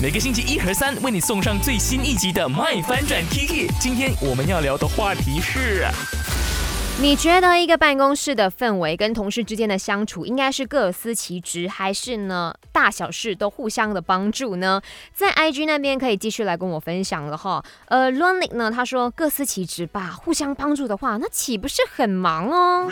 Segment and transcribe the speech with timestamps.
[0.00, 3.66] 每个星期一和三为你送上最新一集的《麦翻转 Kiki》。
[3.80, 5.86] 今天我们要聊的话题是。
[6.98, 14.80] 你觉得一个办公室的氛围跟同事之间的相处，应该是各司其职，还是呢大小事都互相的帮助呢？
[15.12, 17.62] 在 IG 那边可以继续来跟我分享了哈。
[17.88, 22.90] 呃 l o n i k 呢，他说各司其职吧，互相帮助的话，那岂不是很忙哦？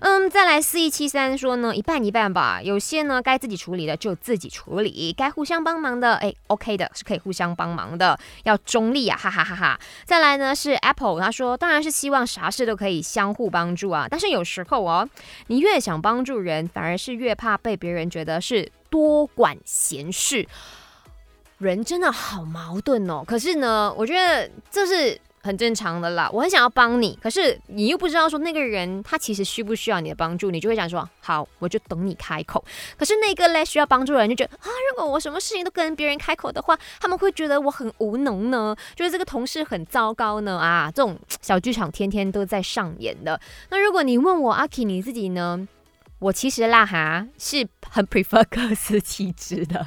[0.00, 9.80] 嗯，再来四一七三说呢，一半一半吧，有些呢该自己处理的就自己处理，该互相帮忙的，哎，OK 的，是可以互相帮忙的，要中立啊，哈哈哈哈。
[10.04, 13.27] 再来呢是 Apple，他说当然是希望啥事都可以相。
[13.28, 15.06] 相互帮助啊，但是有时候哦，
[15.48, 20.46] 你越想帮助人，反而是越怕被别人觉得是多管闲事。
[21.58, 23.22] 人真的好矛盾哦。
[23.26, 25.20] 可是呢，我觉得这是。
[25.40, 32.64] 很正常的啦，我很想要帮你，可是你又不知道说那个人他其实需不需要你的帮助，你就会想说好，我就等你开口。
[32.96, 43.40] 可是那个嘞需要帮助的人就觉得啊，如果我什么事情都跟别人开口的话，他们会觉得我很无能呢，就是这个同事很糟糕呢啊，这种小剧场天天都在上演的。
[43.70, 45.66] 那如果你问我阿 K 你自己呢，
[46.18, 49.86] 我其实啦哈是很 prefer 各司其职的。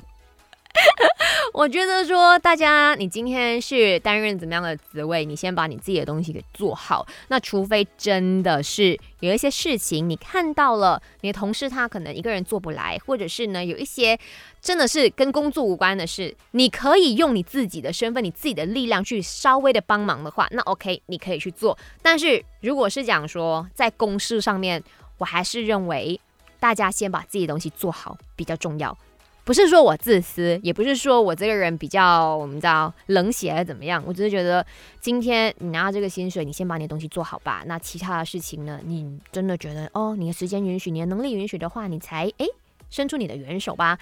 [1.53, 7.05] 我觉得说，大家你今天是担任怎么样的职位，你先把你自己的东西给做好。
[7.27, 14.17] 那除非真的是有一些事情你看到了，你的同事他可能一个人做不来，或者是呢有一些
[14.61, 21.77] 真的是跟工作无关的事，你可以用你自己的身份、你自己的力量去稍微的帮忙的话，那 OK，你可以去做。
[22.01, 24.81] 但是如果是讲说在公事上面，
[25.17, 26.17] 我还是认为
[26.61, 28.97] 大家先把自己的东西做好比较重要。
[29.43, 34.65] 不是说我自私，也不是说我这个人比较我们知道冷血还是怎么样，我只是觉得
[34.99, 37.63] 今天你拿到这个薪水，你先把你的东西做好吧。
[37.65, 42.47] 那其他的事情呢，你真的觉得哦，你的时间允许，你的能力允许的话，你才诶
[42.89, 43.97] 伸出你的援手吧。